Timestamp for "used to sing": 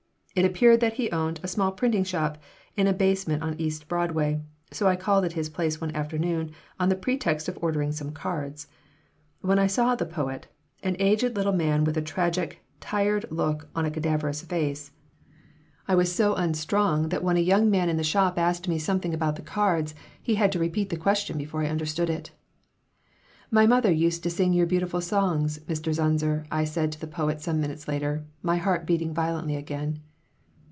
23.91-24.53